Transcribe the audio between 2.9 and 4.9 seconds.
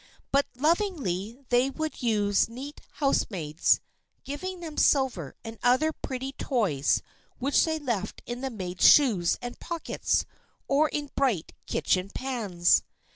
housemaids, giving them